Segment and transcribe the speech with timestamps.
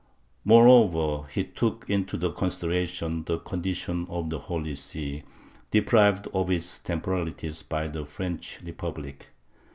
[0.43, 5.21] Moreover he took into consideration the condition of the Holy See,
[5.69, 9.29] deprived of its temporalities by the French Repub lic.